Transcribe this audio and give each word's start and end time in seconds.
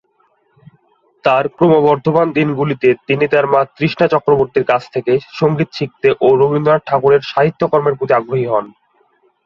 তার 1.23 1.45
ক্রমবর্ধমান 1.55 2.27
দিনগুলিতে 2.37 2.89
তিনি 3.07 3.25
তার 3.27 3.45
মা 3.53 3.61
তৃষ্ণা 3.77 4.05
চক্রবর্তীর 4.13 4.65
কাছ 4.71 4.83
থেকে 4.93 5.11
সঙ্গীত 5.39 5.69
শিখতে 5.73 6.07
ও 6.21 6.37
রবীন্দ্রনাথ 6.41 6.83
ঠাকুরের 6.85 7.21
সাহিত্যকর্মের 7.31 7.97
প্রতি 7.97 8.13
আগ্রহী 8.15 8.45
হন। 8.47 8.65